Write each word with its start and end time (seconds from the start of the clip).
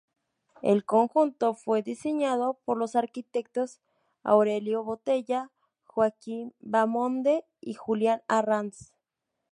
El 0.63 0.83
conjunto 0.83 1.53
fue 1.53 1.83
diseñado 1.83 2.59
por 2.65 2.75
los 2.75 2.95
arquitectos 2.95 3.81
Aurelio 4.23 4.83
Botella, 4.83 5.51
Joaquín 5.85 6.55
Vaamonde 6.59 7.45
y 7.59 7.75
Julián 7.75 8.23
Arranz. 8.27 8.93